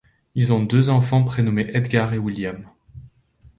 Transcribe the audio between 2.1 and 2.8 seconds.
et William.